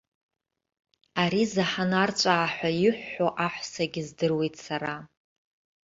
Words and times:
Ари 1.21 1.41
заҳаны 1.53 1.97
арҵәаа 2.03 2.47
ҳәа 2.53 2.69
иҳәҳәо 2.83 3.27
аҳәсагьы 3.45 4.01
здыруеит 4.07 4.55
сара. 4.65 4.93